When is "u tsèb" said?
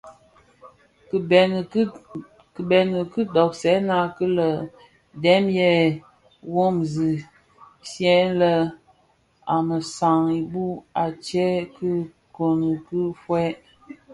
11.03-11.63